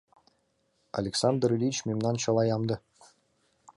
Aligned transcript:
—Александр 0.99 1.49
Ильич, 1.55 1.77
мемнан 1.89 2.15
чыла 2.23 2.43
ямде! 2.55 2.75